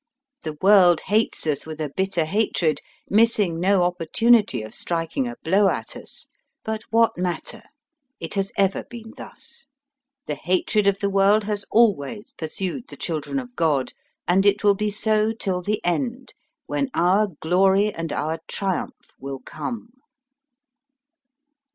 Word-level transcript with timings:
The 0.41 0.57
world 0.63 1.01
hates 1.01 1.45
us 1.45 1.67
with 1.67 1.79
a 1.79 1.91
bitter 1.95 2.25
hatred, 2.25 2.81
missing 3.07 3.59
no 3.59 3.83
opportunity 3.83 4.63
of 4.63 4.73
striking 4.73 5.27
a 5.27 5.35
blow 5.43 5.67
at 5.69 5.95
us. 5.95 6.27
But 6.63 6.81
what 6.89 7.19
matter? 7.19 7.61
It 8.19 8.33
has 8.33 8.51
ever 8.57 8.83
been 8.89 9.13
thus. 9.15 9.67
The 10.25 10.33
hatred 10.33 10.87
of 10.87 10.97
the 11.01 11.09
world 11.11 11.43
has 11.43 11.65
always 11.69 12.31
pursued 12.35 12.85
the 12.87 12.97
children 12.97 13.37
of 13.37 13.55
God, 13.55 13.93
and 14.27 14.43
it 14.43 14.63
will 14.63 14.73
be 14.73 14.89
so 14.89 15.33
till 15.33 15.61
the 15.61 15.85
end, 15.85 16.33
when 16.65 16.89
our 16.95 17.27
glory 17.39 17.93
and 17.93 18.11
our 18.11 18.39
triumph 18.47 19.11
will 19.19 19.41
come." 19.45 19.89